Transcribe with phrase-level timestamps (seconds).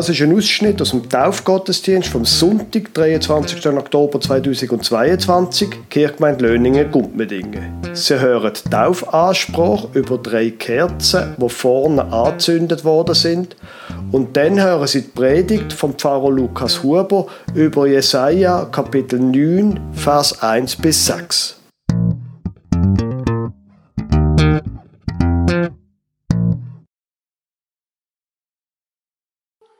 [0.00, 3.66] Das ist ein Ausschnitt aus dem Taufgottesdienst vom Sonntag, 23.
[3.66, 7.74] Oktober 2022, Kirchgemeinde Löningen, Gumpmedingen.
[7.92, 13.56] Sie hören Taufanspruch über drei Kerzen, die vorne angezündet worden sind.
[14.10, 20.42] Und dann hören Sie die Predigt vom Pfarrer Lukas Huber über Jesaja, Kapitel 9, Vers
[20.42, 21.59] 1 bis 6.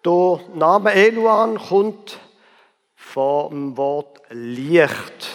[0.03, 2.19] Der Name Eluan kommt
[2.97, 5.29] vom Wort Licht.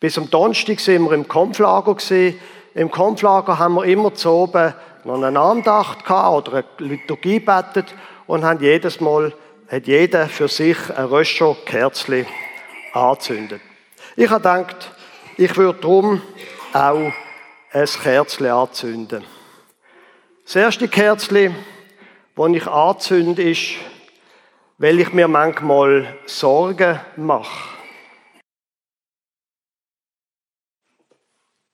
[0.00, 1.96] Bis am Donnerstag sind wir im Kampflager.
[2.74, 4.74] Im Kampflager haben wir immer zu oben
[5.04, 7.94] noch eine Andacht oder eine Liturgie betet
[8.26, 9.32] und haben jedes Mal,
[9.68, 12.26] hat jeder für sich ein Röscher Kerzli
[12.92, 13.60] angezündet.
[14.16, 14.90] Ich habe gedacht,
[15.36, 16.20] ich würde darum
[16.72, 17.12] auch
[17.72, 19.22] ein Kerzli anzünden.
[20.44, 21.54] Das erste Kerzli
[22.48, 23.74] die ich anzünde, ist,
[24.78, 27.76] weil ich mir manchmal Sorgen mache.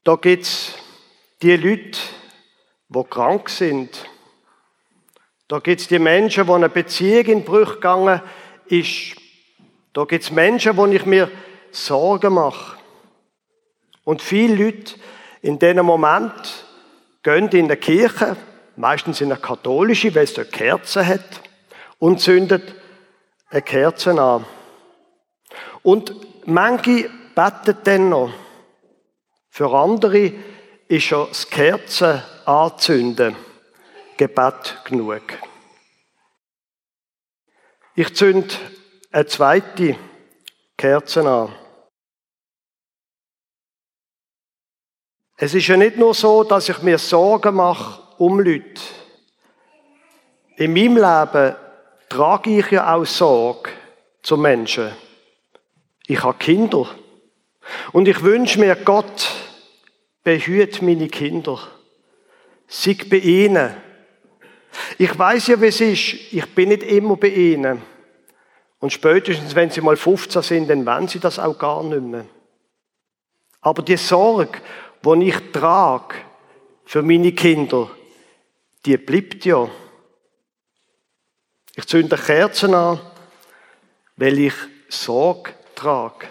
[0.02, 0.74] Da gibt es
[1.42, 1.98] die Leute,
[2.88, 4.08] die krank sind.
[5.48, 8.20] Da gibt es die Menschen, wo eine Beziehung in Bruch gegangen
[8.66, 9.16] ist.
[9.92, 11.30] Da gibt es Menschen, wo ich mir
[11.70, 12.76] Sorgen mache.
[14.04, 14.94] Und viele Leute
[15.42, 16.64] in diesem Moment
[17.22, 18.36] gehen in der Kirche,
[18.76, 21.42] meistens in eine katholische, weil es dort Kerzen hat,
[21.98, 22.74] und zündet
[23.48, 24.44] eine Kerze an.
[25.82, 26.14] Und
[26.46, 28.32] manche beten dann noch.
[29.48, 30.32] Für andere
[30.88, 33.34] ist schon das Kerzen anzünden
[34.16, 35.22] Gebet genug.
[37.94, 38.54] Ich zünde
[39.10, 39.96] eine zweite
[40.76, 41.54] Kerze an.
[45.38, 48.82] Es ist ja nicht nur so, dass ich mir Sorgen mache um Leute.
[50.56, 51.56] In meinem Leben
[52.08, 53.70] trage ich ja auch Sorge
[54.22, 54.90] zu Menschen.
[56.06, 56.88] Ich habe Kinder.
[57.92, 59.32] Und ich wünsche mir, Gott
[60.22, 61.58] behüte meine Kinder.
[62.68, 63.74] Sei bei ihnen.
[64.98, 66.32] Ich weiß ja, wie es ist.
[66.32, 67.82] Ich bin nicht immer bei ihnen.
[68.78, 72.26] Und spätestens, wenn sie mal 15 sind, dann wollen sie das auch gar nicht mehr.
[73.60, 74.60] Aber die Sorge,
[75.04, 76.14] die ich trage
[76.84, 77.90] für meine Kinder,
[78.86, 79.68] die bleibt ja.
[81.74, 83.00] Ich zünde Kerzen an,
[84.16, 84.54] weil ich
[84.88, 86.28] Sorge trage.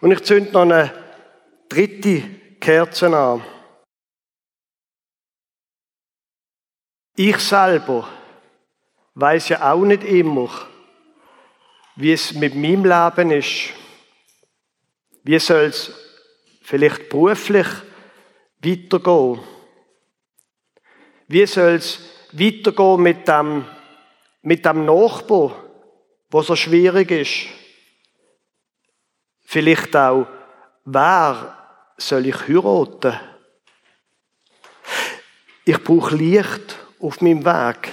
[0.00, 0.92] Und ich zünde noch eine
[1.68, 2.22] dritte
[2.60, 3.42] Kerze an.
[7.16, 8.08] Ich selber
[9.14, 10.50] weiß ja auch nicht immer,
[11.96, 13.70] wie es mit meinem Leben ist.
[15.22, 16.11] Wie soll es
[16.62, 17.66] vielleicht beruflich
[18.62, 19.40] weitergehen?
[21.28, 22.00] Wie soll es
[22.32, 23.64] weitergehen mit dem,
[24.42, 25.54] mit dem Nachbar,
[26.30, 27.46] wo so schwierig ist?
[29.44, 30.26] Vielleicht auch,
[30.84, 31.58] wer
[31.96, 33.18] soll ich heiraten?
[35.64, 37.90] Ich brauche Licht auf meinem Weg.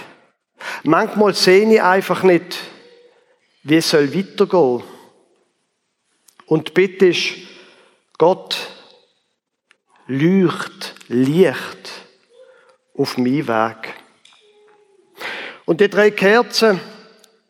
[0.83, 2.57] Manchmal sehe ich einfach nicht,
[3.63, 4.83] wie es weitergehen soll.
[6.45, 7.48] Und bitte ist,
[8.19, 8.67] Gott
[10.07, 11.89] leucht Licht
[12.93, 13.93] auf meinen Weg.
[15.65, 16.81] Und die drei Kerzen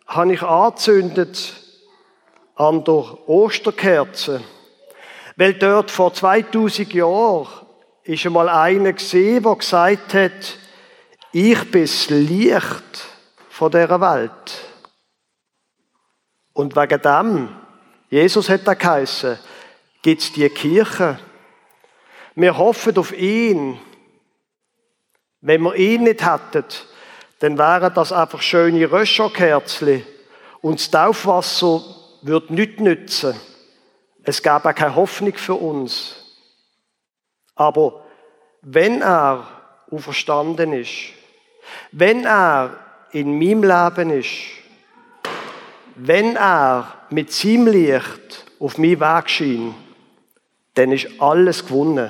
[0.05, 1.55] habe ich angezündet
[2.53, 4.43] an der Osterkerze.
[5.37, 7.47] Weil dort vor 2000 Jahren
[8.03, 10.57] ist einmal einer gesehen, der gesagt hat,
[11.31, 13.07] ich bin das Licht
[13.49, 14.31] von dieser Welt.
[16.53, 17.49] Und wegen dem,
[18.11, 19.39] Jesus hat da geheißen,
[20.01, 21.19] gibt es die Kirche.
[22.35, 23.79] Wir hoffen auf ihn.
[25.41, 26.65] Wenn wir ihn nicht hätten,
[27.39, 30.05] dann wären das einfach schöne Röscherkerzli
[30.61, 31.81] und das Taufwasser
[32.21, 33.39] würde nichts nützen.
[34.23, 36.15] Es gäbe auch keine Hoffnung für uns.
[37.55, 38.05] Aber
[38.61, 39.47] wenn er
[39.89, 41.13] auferstanden ist,
[41.91, 42.77] wenn er
[43.11, 44.29] in meinem Leben ist,
[45.95, 49.75] wenn er mit seinem Licht auf meinen Weg scheint,
[50.79, 52.09] dann ist alles gewonnen.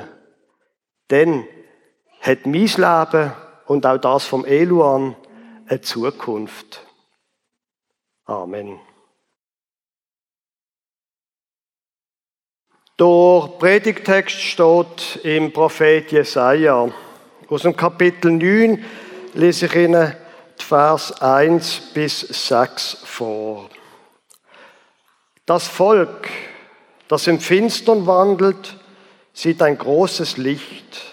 [1.07, 1.47] Dann
[2.21, 3.33] hat mein Leben
[3.65, 5.15] und auch das vom Eluan
[5.65, 6.85] eine Zukunft.
[8.25, 8.79] Amen.
[12.99, 16.91] Der Predigtext steht im Prophet Jesaja.
[17.47, 18.85] Aus dem Kapitel 9
[19.33, 20.15] lese ich Ihnen
[20.59, 23.67] die Vers 1 bis 6 vor.
[25.47, 26.29] Das Volk,
[27.09, 28.77] das im Finstern wandelt,
[29.33, 31.05] sieht ein großes Licht.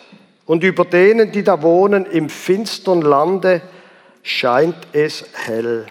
[0.45, 3.63] und über denen, die da wohnen, im finstern Lande
[4.23, 5.87] scheint es hell.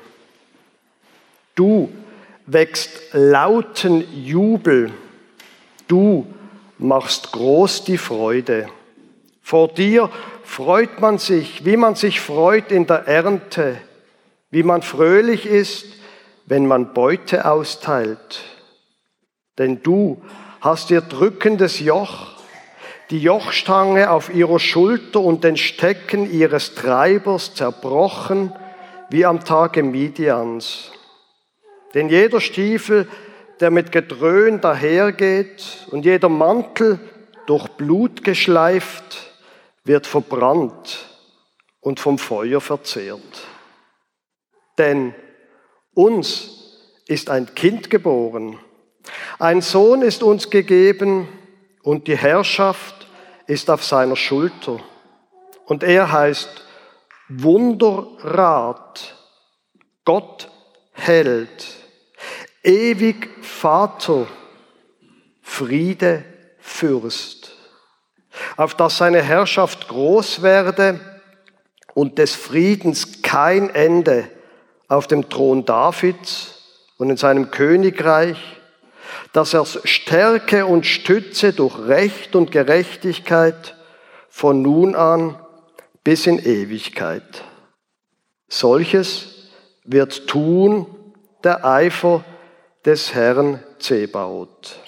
[1.56, 1.90] Du
[2.46, 4.92] wächst lauten Jubel,
[5.90, 6.25] du
[6.78, 8.69] machst groß die Freude.
[9.42, 10.10] Vor dir
[10.44, 13.78] freut man sich, wie man sich freut in der Ernte,
[14.51, 15.86] wie man fröhlich ist,
[16.46, 18.55] wenn man Beute austeilt.
[19.57, 20.22] Denn du
[20.62, 22.36] hast ihr drückendes Joch,
[23.10, 28.52] die Jochstange auf ihrer Schulter und den Stecken ihres Treibers zerbrochen,
[29.10, 30.92] wie am Tage Midians.
[31.94, 33.07] Denn jeder Stiefel,
[33.60, 37.00] der mit Gedröhn dahergeht und jeder Mantel
[37.46, 39.31] durch Blut geschleift,
[39.84, 41.06] wird verbrannt
[41.80, 43.22] und vom Feuer verzehrt.
[44.78, 45.13] Denn
[45.94, 46.50] uns
[47.08, 48.60] ist ein Kind geboren,
[49.40, 51.28] ein Sohn ist uns gegeben
[51.84, 53.07] und die Herrschaft
[53.48, 54.80] ist auf seiner Schulter.
[55.66, 56.63] Und er heißt
[57.28, 59.16] Wunderrat,
[60.04, 60.50] Gott
[60.94, 61.66] hält,
[62.63, 64.28] ewig Vater,
[65.42, 66.24] Friede
[66.60, 67.56] Fürst,
[68.58, 71.00] auf dass seine Herrschaft groß werde
[71.94, 74.30] und des Friedens kein Ende
[74.88, 76.56] auf dem Thron Davids
[76.98, 78.38] und in seinem Königreich,
[79.34, 83.76] dass er stärke und stütze durch Recht und Gerechtigkeit
[84.30, 85.40] von nun an
[86.04, 87.44] bis in Ewigkeit.
[88.48, 89.50] Solches
[89.84, 90.88] wird tun
[91.44, 92.24] der Eifer
[92.86, 94.80] des Herrn Zebaoth.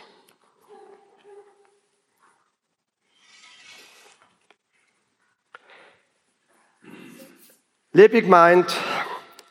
[7.94, 8.76] Liebe meint,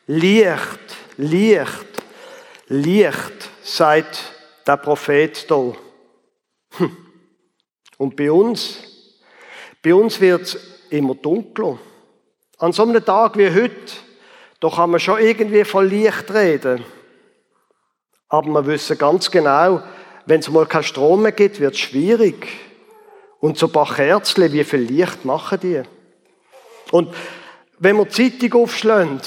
[0.06, 0.78] Licht,
[1.16, 1.86] Licht,
[2.68, 4.35] Licht, sagt
[4.66, 5.72] der Prophet da.
[6.78, 6.96] Hm.
[7.98, 8.78] Und bei uns,
[9.82, 10.58] bei uns wird
[10.90, 11.78] immer dunkler.
[12.58, 13.92] An so einem Tag wie heute,
[14.60, 16.84] da kann man schon irgendwie von Licht reden.
[18.28, 19.82] Aber wir wissen ganz genau,
[20.26, 22.48] wenn es mal keinen Strom mehr gibt, wird es schwierig.
[23.38, 25.82] Und so ein paar Kerzen, wie viel Licht machen die?
[26.90, 27.14] Und
[27.78, 29.20] wenn wir die Zeitung aufschlagen,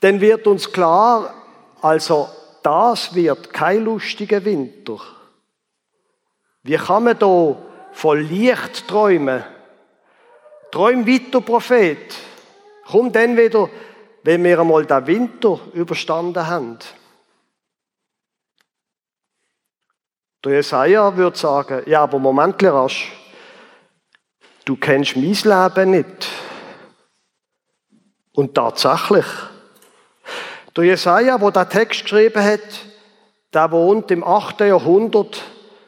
[0.00, 1.34] dann wird uns klar,
[1.80, 2.28] also
[2.64, 4.98] das wird kein lustiger Winter.
[6.62, 7.56] Wie kann man da
[7.92, 9.44] von Licht träumen?
[10.70, 12.14] Träum weiter, Prophet.
[12.86, 13.68] Komm dann wieder,
[14.22, 16.78] wenn wir einmal den Winter überstanden haben.
[20.42, 23.12] Der Jesaja würde sagen, ja, aber Moment, rasch.
[24.64, 26.28] Du kennst mein Leben nicht.
[28.32, 29.26] Und tatsächlich,
[30.76, 32.60] der Jesaja, der den Text geschrieben hat,
[33.52, 34.60] der wohnt im 8.
[34.60, 35.42] Jahrhundert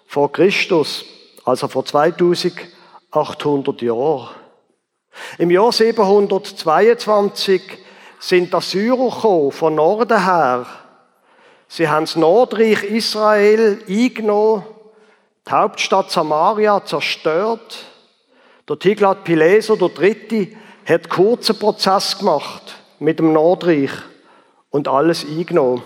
[0.06, 1.04] vor Christus,
[1.44, 4.28] also vor 2800 Jahren.
[5.38, 7.60] Im Jahr 722
[8.20, 10.66] sind die Syrer gekommen, von Norden her.
[11.68, 14.64] Sie haben das Nordreich Israel eingenommen,
[15.48, 17.86] die Hauptstadt Samaria zerstört.
[18.68, 20.48] Der Tiglat Pileser, der Dritte,
[20.84, 23.90] hat kurzen Prozess gemacht mit dem Nordreich
[24.76, 25.82] und alles eingenommen.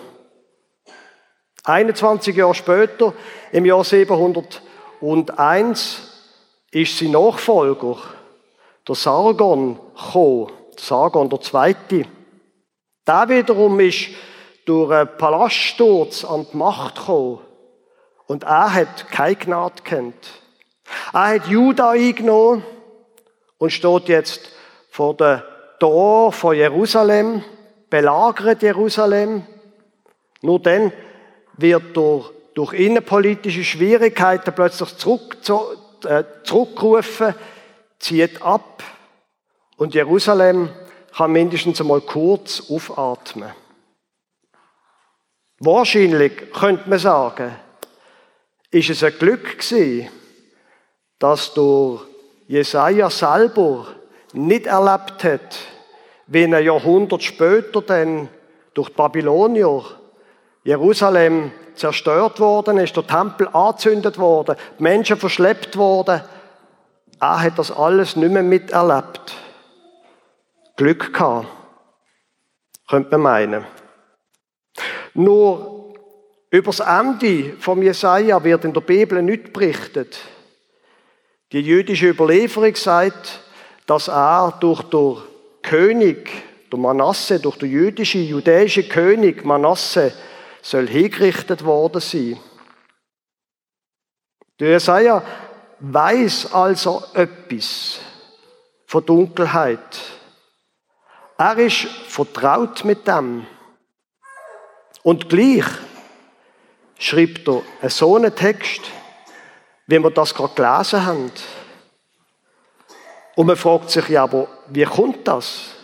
[1.62, 3.12] 21 Jahre später,
[3.52, 6.00] im Jahr 701,
[6.73, 7.99] ist sein Nachfolger,
[8.88, 10.50] der Sargon, gekommen.
[10.76, 12.04] Sargon, der Zweite.
[13.06, 14.09] Der wiederum ist
[14.64, 17.38] durch einen Palaststurz an die Macht gekommen.
[18.26, 20.30] Und er hat keine Gnade kennt.
[21.12, 22.64] Er hat Juda eingenommen
[23.59, 24.50] und steht jetzt
[24.90, 25.44] vor der
[25.78, 27.44] Tor von Jerusalem,
[27.90, 29.44] belagert Jerusalem.
[30.42, 30.92] Nur dann
[31.56, 35.37] wird durch, durch innenpolitische Schwierigkeiten plötzlich zurück,
[36.04, 37.35] äh, zurückgerufen,
[37.99, 38.82] zieht ab
[39.76, 40.70] und Jerusalem
[41.14, 43.50] kann mindestens einmal kurz aufatmen.
[45.59, 47.54] Wahrscheinlich könnte man sagen,
[48.70, 50.09] ist es ein Glück gewesen,
[51.18, 52.02] dass durch
[52.49, 53.88] Jesaja selber
[54.32, 55.59] nicht erlebt hat,
[56.30, 58.28] wie ein Jahrhundert später dann
[58.72, 59.82] durch die Babylonier
[60.62, 66.22] Jerusalem zerstört worden ist, der Tempel angezündet worden, die Menschen verschleppt worden.
[67.20, 69.34] Er hat das alles nicht mehr miterlebt.
[70.76, 71.49] Glück gehabt,
[72.88, 73.66] könnte man meinen.
[75.14, 75.94] Nur
[76.50, 80.20] über das Ende vom Jesaja wird in der Bibel nicht berichtet.
[81.50, 83.40] Die jüdische Überlieferung sagt,
[83.87, 85.16] dass er durch den
[85.71, 86.29] König,
[86.73, 90.12] der Manasse, durch den jüdischen, jüdischen König Manasse,
[90.62, 92.41] soll hingerichtet worden sein.
[94.59, 95.23] Der Jesaja
[95.79, 98.00] weiß also etwas
[98.85, 100.00] von Dunkelheit.
[101.39, 103.47] Er ist vertraut mit dem.
[105.05, 105.67] Und gleich
[106.99, 107.49] schreibt
[107.81, 108.81] er so einen Text,
[109.87, 111.31] wie wir das gerade gelesen haben.
[113.37, 115.75] Und man fragt sich ja, aber wie kommt das?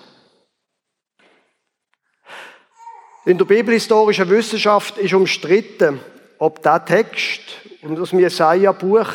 [3.25, 6.01] In der bibelhistorischen Wissenschaft ist umstritten,
[6.39, 7.41] ob der Text
[7.83, 9.09] und das Jesaja-Buch,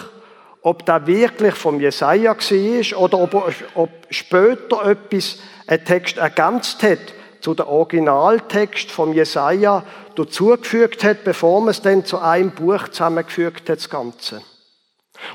[0.64, 7.00] ob der wirklich vom Jesaja war oder ob, ob später etwas ein Text ergänzt hat
[7.40, 9.84] zu dem Originaltext vom Jesaja
[10.16, 14.42] dazugefügt hat, bevor man es dann zu einem Buch zusammengefügt hat, das Ganze.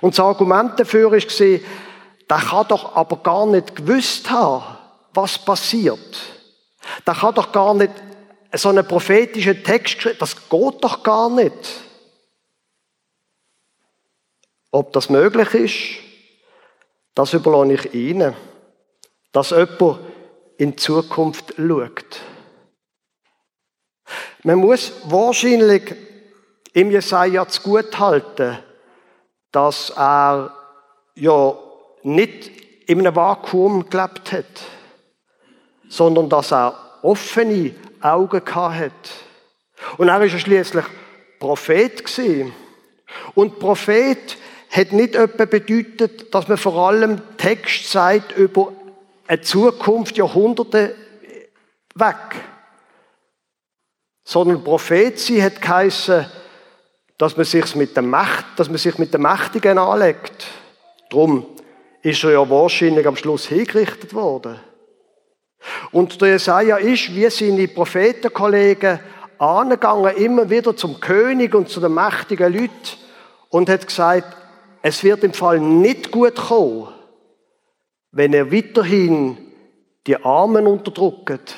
[0.00, 1.18] Und das Argument dafür war,
[2.28, 4.64] der kann doch aber gar nicht gewusst haben,
[5.14, 6.18] was passiert.
[7.06, 7.92] Der kann doch gar nicht
[8.52, 11.54] so einen prophetischen Text geschrieben, das geht doch gar nicht.
[14.71, 16.06] Ob das möglich ist,
[17.14, 18.35] das überlasse ich Ihnen.
[19.33, 20.00] Dass jemand
[20.59, 22.21] in Zukunft schaut.
[24.42, 25.95] Man muss wahrscheinlich
[26.73, 28.59] im Jesaja zu gut halten,
[29.50, 30.54] dass er
[31.14, 31.54] ja
[32.06, 32.50] nicht
[32.86, 34.44] in einem Vakuum gelebt hat,
[35.88, 38.92] sondern dass er offene Augen hat.
[39.98, 40.84] Und er ist ja schließlich
[41.40, 42.04] Prophet.
[43.34, 44.38] Und Prophet
[44.70, 48.72] hat nicht etwa bedeutet, dass man vor allem Text sagt über
[49.26, 50.94] eine Zukunft Jahrhunderte
[51.94, 52.16] weg.
[54.25, 56.26] Sondern Prophet sein hat geheißen,
[57.18, 60.46] dass man sich mit der Macht, dass man sich mit der Mächtigen anlegt.
[61.10, 61.55] Drum
[62.06, 64.60] ist er ja wahrscheinlich am Schluss hingerichtet worden.
[65.90, 69.00] Und der Jesaja ist, wie seine Prophetenkollegen,
[69.38, 72.96] angegangen, immer wieder zum König und zu den mächtigen Leuten
[73.50, 74.36] und hat gesagt,
[74.82, 76.86] es wird im Fall nicht gut kommen,
[78.12, 79.36] wenn er weiterhin
[80.06, 81.56] die Armen unterdrückt.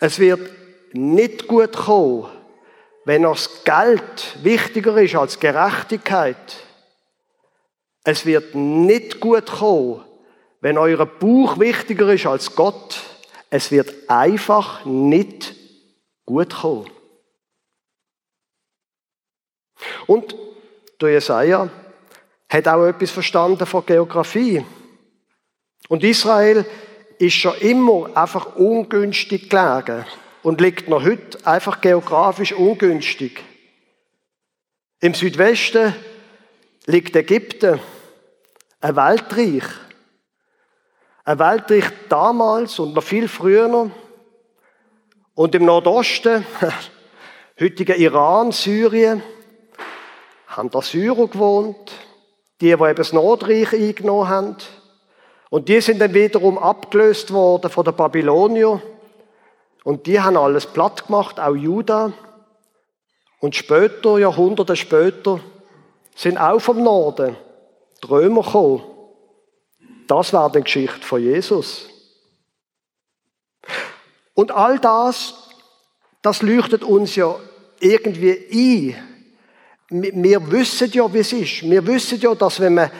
[0.00, 0.50] Es wird
[0.92, 2.26] nicht gut kommen,
[3.04, 6.64] wenn das Geld wichtiger ist als Gerechtigkeit.
[8.04, 10.04] Es wird nicht gut kommen,
[10.60, 13.00] wenn euer Buch wichtiger ist als Gott.
[13.48, 15.54] Es wird einfach nicht
[16.26, 16.90] gut kommen.
[20.06, 20.36] Und
[21.00, 21.70] der Jesaja
[22.48, 24.64] hat auch etwas verstanden von Geografie.
[25.88, 26.64] Und Israel
[27.18, 30.04] ist schon immer einfach ungünstig gelegen
[30.42, 33.42] und liegt noch heute einfach geografisch ungünstig.
[35.00, 35.94] Im Südwesten
[36.86, 37.80] liegt Ägypten,
[38.84, 39.64] ein Weltreich.
[41.24, 43.90] Ein Weltreich damals und noch viel früher.
[45.34, 46.44] Und im Nordosten,
[47.60, 49.22] heutiger Iran, Syrien,
[50.48, 51.92] haben da Syrer gewohnt,
[52.60, 54.56] die, die eben das Nordreich eingenommen haben.
[55.48, 58.82] Und die sind dann wiederum abgelöst worden von den Babyloniern.
[59.82, 62.12] Und die haben alles platt gemacht, auch Juda.
[63.40, 65.40] Und später, Jahrhunderte später,
[66.14, 67.34] sind auch vom Norden
[68.02, 68.82] die Römer gekommen.
[70.06, 71.88] Das war die Geschichte von Jesus.
[74.34, 75.34] Und all das,
[76.22, 77.38] das leuchtet uns ja
[77.80, 79.04] irgendwie ein
[79.90, 81.62] wir wissen ja, wie es ist.
[81.62, 82.90] Wir wissen ja, dass wenn man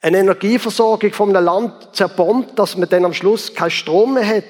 [0.00, 4.44] eine Energieversorgung von einem Land zerbombt, dass man dann am Schluss keinen Strom mehr hat.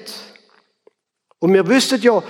[1.39, 2.21] Und wir wissen ja,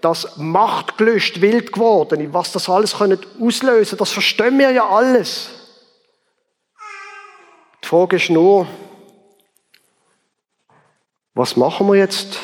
[0.00, 4.86] dass Macht gelöscht, wild geworden ist, was das alles können auslösen das verstehen wir ja
[4.86, 5.48] alles.
[7.94, 8.66] Frage ist nur,
[11.32, 12.40] was machen wir jetzt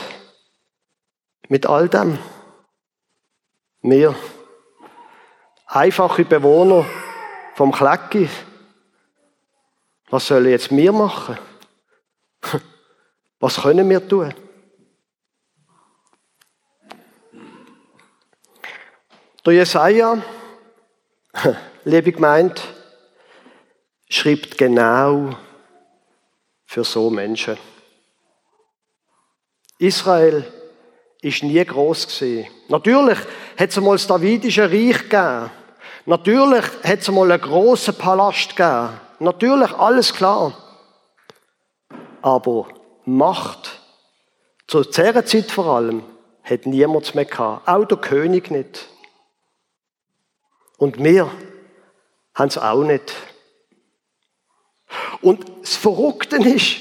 [1.49, 2.21] mit all dem?
[3.83, 4.15] Wir
[5.67, 6.87] einfache Bewohner
[7.57, 8.31] vom Klecki.
[10.09, 11.37] Was sollen jetzt wir machen?
[13.41, 14.33] Was können wir tun?
[19.45, 20.23] Der Jesaja,
[21.85, 22.63] liebe gemeint,
[24.11, 25.31] schreibt genau
[26.67, 27.57] für so Menschen.
[29.79, 30.45] Israel
[31.23, 32.49] ist nie groß gesehen.
[32.69, 33.19] Natürlich
[33.59, 35.51] hat es einmal das Davidische Reich gegeben.
[36.07, 39.01] Natürlich hat es einmal einen grossen Palast gegeben.
[39.21, 40.53] Natürlich, alles klar.
[42.21, 42.69] Aber
[43.05, 43.81] Macht,
[44.67, 46.03] zu dieser Zeit vor allem,
[46.43, 47.67] hat niemand mehr gehabt.
[47.69, 48.89] Auch der König nicht.
[50.79, 51.31] Und wir
[52.35, 53.15] haben es auch nicht.
[55.21, 56.77] Und das Verrückte ist,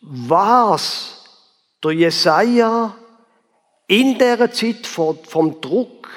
[0.00, 1.24] was
[1.82, 2.94] der Jesaja
[3.86, 6.08] in der Zeit vom Druck,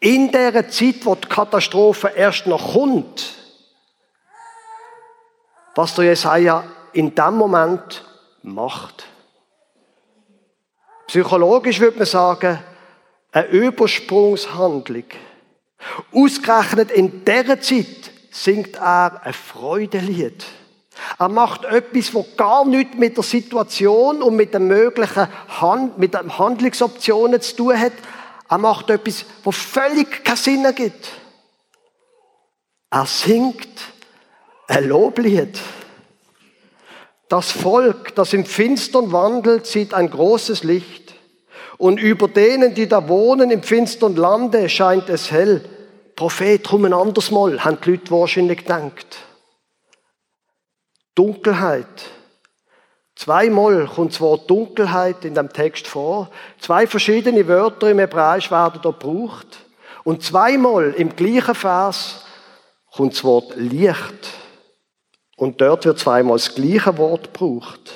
[0.00, 3.34] in der Zeit, wo die Katastrophe erst noch kommt,
[5.74, 8.04] was der Jesaja in dem Moment
[8.42, 9.06] macht.
[11.06, 12.62] Psychologisch würde man sagen,
[13.32, 15.04] eine Übersprungshandlung.
[16.12, 20.44] Ausgerechnet in dieser Zeit singt er ein Freudelied.
[21.18, 26.14] Er macht etwas, was gar nichts mit der Situation und mit den möglichen Hand, mit
[26.14, 27.92] den Handlungsoptionen zu tun hat.
[28.48, 31.08] Er macht etwas, was völlig keinen Sinn ergibt.
[32.90, 33.68] Er singt
[34.66, 35.58] ein Loblied.
[37.28, 41.14] Das Volk, das im Finstern wandelt, sieht ein großes Licht.
[41.78, 45.68] Und über denen, die da wohnen im finstern Lande, scheint es hell.
[46.16, 49.18] Prophet, rum ein anderes Mal, haben die Leute wahrscheinlich gedacht.
[51.14, 51.86] Dunkelheit.
[53.16, 56.30] Zweimal kommt das Wort Dunkelheit in dem Text vor.
[56.60, 59.64] Zwei verschiedene Wörter im Hebräisch werden da gebraucht.
[60.02, 62.24] Und zweimal im gleichen Vers
[62.92, 64.28] kommt das Wort Licht.
[65.36, 67.92] Und dort wird zweimal das gleiche Wort gebraucht.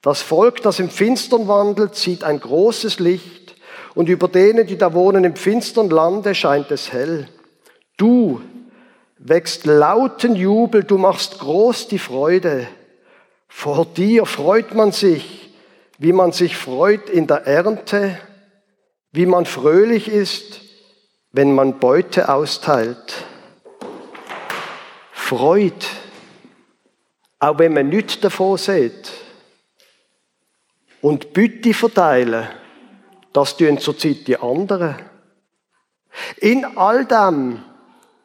[0.00, 3.41] Das Volk, das im Finstern wandelt, sieht ein großes Licht
[3.94, 7.28] und über denen, die da wohnen im finstern Lande, scheint es hell.
[7.96, 8.40] Du
[9.18, 12.66] wächst lauten Jubel, du machst groß die Freude.
[13.48, 15.54] Vor dir freut man sich,
[15.98, 18.18] wie man sich freut in der Ernte,
[19.12, 20.60] wie man fröhlich ist,
[21.32, 23.24] wenn man Beute austeilt.
[25.12, 25.86] Freud,
[27.38, 29.12] auch wenn man nichts davon sieht.
[31.00, 32.48] Und Bütte verteilen,
[33.32, 34.96] das tun zurzeit die anderen.
[36.36, 37.62] In all dem,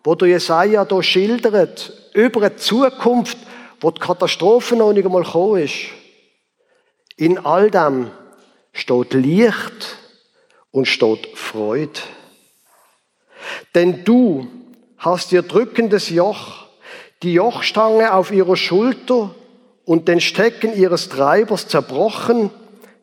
[0.04, 3.38] wo der Jesaja hier schildert, über eine Zukunft,
[3.80, 5.76] wo die Katastrophe noch nicht einmal gekommen ist,
[7.16, 8.12] in all dem
[8.74, 9.98] steht Licht
[10.72, 12.00] und steht Freude.
[13.76, 14.48] Denn du
[14.98, 16.68] hast ihr drückendes Joch
[17.24, 19.34] die Jochstange auf ihrer Schulter
[19.86, 22.52] und den Stecken ihres Treibers zerbrochen,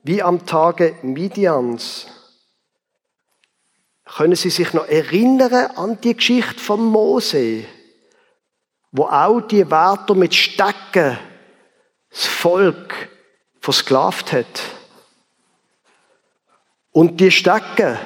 [0.05, 2.07] wie am Tage Midians.
[4.05, 7.65] Können Sie sich noch erinnern an die Geschichte von Mose,
[8.93, 11.19] wo auch die Wärter mit Stecken
[12.11, 13.09] das Volk
[13.61, 14.63] versklavt hat?
[16.93, 17.99] Und die Stecken,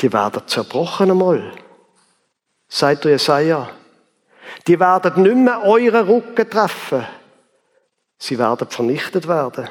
[0.00, 1.52] die werden zerbrochen einmal,
[2.66, 3.70] sagt der Jesaja.
[4.66, 7.06] Die werden nicht mehr euren Rücken treffen.
[8.18, 9.68] Sie werden vernichtet werden.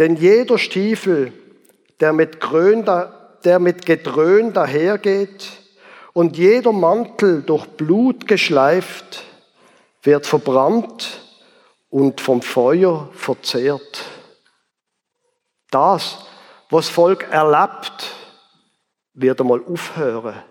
[0.00, 1.30] Denn jeder Stiefel,
[2.00, 2.86] der mit, Grön,
[3.44, 5.46] der mit Gedröhn dahergeht
[6.14, 9.24] und jeder Mantel durch Blut geschleift,
[10.02, 11.20] wird verbrannt
[11.90, 14.06] und vom Feuer verzehrt.
[15.70, 16.16] Das,
[16.70, 18.14] was das Volk erlebt,
[19.12, 20.42] wird einmal aufhören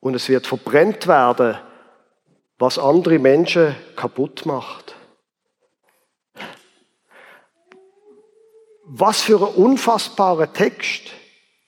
[0.00, 1.56] und es wird verbrennt werden,
[2.58, 4.96] was andere Menschen kaputt macht.
[8.84, 11.02] Was für ein unfassbarer Text.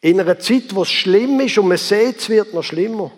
[0.01, 3.11] In einer Zeit, wo es schlimm ist und man sieht, es wird noch schlimmer.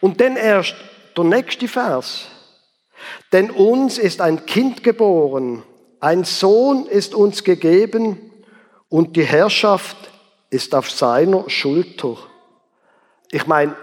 [0.00, 0.74] Und dann erst
[1.16, 2.28] der nächste Vers.
[3.32, 5.62] Denn uns ist ein Kind geboren,
[6.00, 8.32] ein Sohn ist uns gegeben
[8.88, 9.96] und die Herrschaft
[10.50, 12.16] ist auf seiner Schulter.
[13.30, 13.76] Ich meine,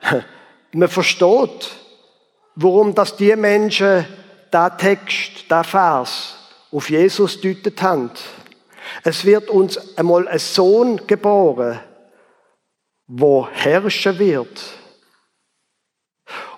[0.72, 1.70] man versteht,
[2.54, 4.06] warum das die Menschen
[4.50, 6.39] da Text, da Vers
[6.72, 8.10] auf Jesus deutet haben.
[9.04, 11.80] Es wird uns einmal ein Sohn geboren,
[13.06, 14.60] wo herrschen wird.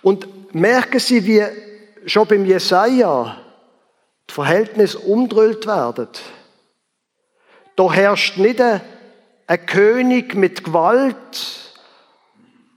[0.02, 1.44] Und merken Sie, wie
[2.06, 3.38] schon beim Jesaja
[4.28, 6.08] die Verhältnisse umdrüllt werden.
[7.76, 8.80] Da herrscht nicht ein,
[9.66, 11.72] König mit Gewalt,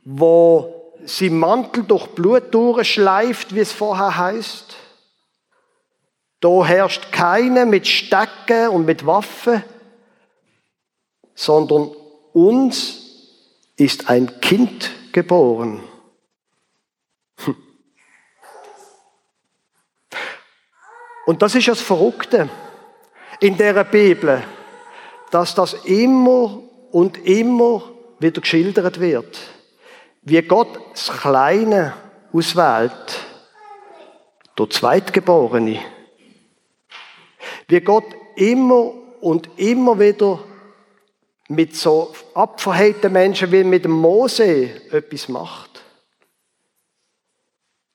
[0.04, 4.76] wo sie Mantel durch Blut durchschleift, wie es vorher heißt.
[6.46, 9.64] Da herrscht keine mit Stecken und mit Waffen,
[11.34, 11.90] sondern
[12.34, 13.00] uns
[13.78, 15.82] ist ein Kind geboren.
[17.44, 17.56] Hm.
[21.26, 22.48] Und das ist das Verrückte
[23.40, 24.44] in der Bibel,
[25.32, 29.36] dass das immer und immer wieder geschildert wird
[30.22, 31.94] wie Gott das Kleine
[32.32, 33.20] auswählt,
[34.60, 35.95] der Zweitgeborene.
[37.68, 40.44] Wie Gott immer und immer wieder
[41.48, 45.84] mit so abverhellten Menschen wie mit Mose etwas macht.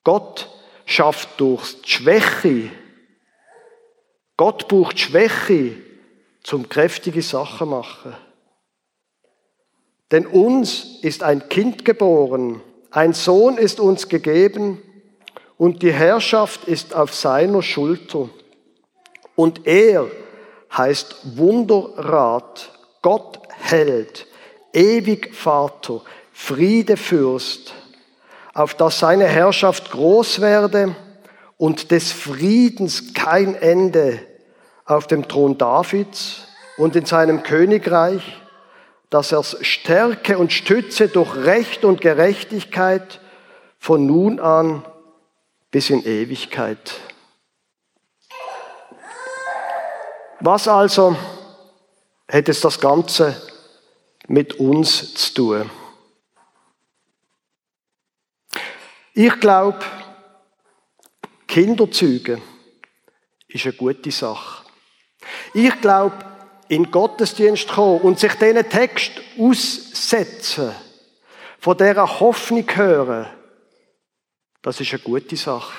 [0.05, 0.49] Gott
[0.87, 2.71] schafft durch Schwäche.
[4.37, 5.77] Gott braucht Schwäche,
[6.43, 8.17] zum kräftige Sachen machen.
[10.11, 14.83] Denn uns ist ein Kind geboren, ein Sohn ist uns gegeben
[15.57, 18.31] und die Herrschaft ist auf seiner Schulter.
[19.41, 20.07] Und er
[20.77, 24.27] heißt Wunderrat, Gott Held,
[24.75, 27.73] ewig Vater, Friedefürst,
[28.53, 30.95] auf dass seine Herrschaft groß werde
[31.57, 34.21] und des Friedens kein Ende
[34.85, 36.43] auf dem Thron Davids
[36.77, 38.43] und in seinem Königreich,
[39.09, 43.21] dass er stärke und stütze durch Recht und Gerechtigkeit
[43.79, 44.85] von nun an
[45.71, 47.01] bis in Ewigkeit.
[50.43, 51.17] Was also
[52.27, 53.37] hätte es das Ganze
[54.27, 55.71] mit uns zu tun?
[59.13, 59.81] Ich glaube,
[61.47, 62.41] Kinderzüge
[63.49, 64.65] ist eine gute Sache.
[65.53, 66.17] Ich glaube,
[66.69, 70.73] in Gottesdienst kommen und sich diesen Text aussetzen,
[71.59, 73.27] von dieser Hoffnung hören,
[74.63, 75.77] das ist eine gute Sache.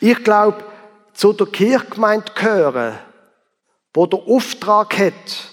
[0.00, 0.62] Ich glaube,
[1.12, 2.98] zu der Kirchgemeinde gehören,
[3.96, 5.48] wo der Auftrag hat,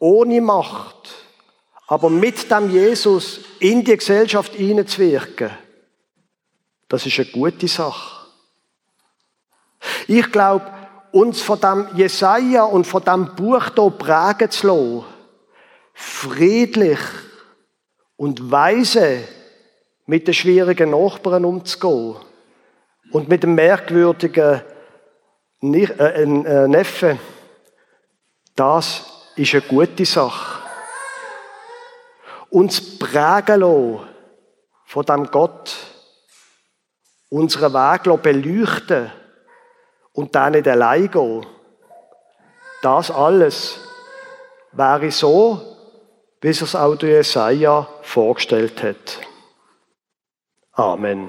[0.00, 1.14] ohne Macht,
[1.86, 5.50] aber mit dem Jesus in die Gesellschaft hineinzuwirken,
[6.88, 8.26] das ist eine gute Sache.
[10.08, 10.66] Ich glaube,
[11.12, 15.04] uns von dem Jesaja und von dem Buch hier prägen zu lassen,
[15.94, 16.98] friedlich
[18.16, 19.22] und weise
[20.06, 22.16] mit den schwierigen Nachbarn umzugehen
[23.12, 24.62] und mit dem merkwürdigen
[25.62, 27.20] äh, äh, Neffen,
[28.58, 29.04] das
[29.36, 30.62] ist eine gute Sache.
[32.50, 34.00] Uns prägen
[34.84, 35.76] von dem Gott,
[37.28, 39.12] unseren Weg beleuchten
[40.12, 41.46] und dann nicht allein gehen.
[42.82, 43.78] Das alles
[44.72, 45.60] wäre so,
[46.40, 49.20] wie es auch Jesaja vorgestellt hat.
[50.72, 51.28] Amen.